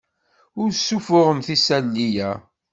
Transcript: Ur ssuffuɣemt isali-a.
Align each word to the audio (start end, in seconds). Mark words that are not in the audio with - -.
Ur 0.61 0.69
ssuffuɣemt 0.73 1.47
isali-a. 1.55 2.31